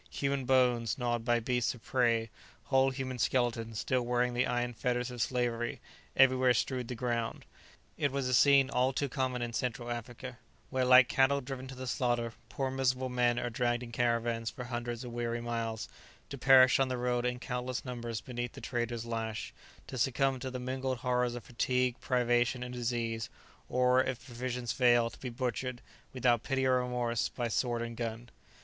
[0.09, 2.31] Human bones gnawed by beasts of prey,
[2.63, 5.79] whole human skeletons, still wearing the iron fetters of slavery,
[6.17, 7.45] everywhere strewed the ground.
[7.99, 10.39] It was a scene only too common in Central Africa,
[10.71, 14.63] where like cattle driven to the slaughter, poor miserable men are dragged in caravans for
[14.63, 15.87] hundreds of weary miles,
[16.29, 19.53] to perish on the road in countless numbers beneath the trader's lash,
[19.85, 23.29] to succumb to the mingled horrors of fatigue, privation, and disease,
[23.69, 25.79] or, if provisions fail, to be butchered,
[26.11, 28.29] without pity or remorse, by sword and gun.